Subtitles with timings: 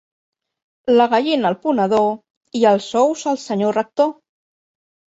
[0.95, 2.09] La gallina al ponedor,
[2.61, 4.15] i els ous al senyor rector!